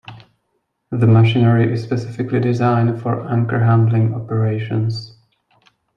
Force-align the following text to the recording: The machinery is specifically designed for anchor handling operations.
The 0.89 1.05
machinery 1.05 1.71
is 1.71 1.83
specifically 1.83 2.39
designed 2.39 2.99
for 2.99 3.21
anchor 3.29 3.59
handling 3.63 4.15
operations. 4.15 5.13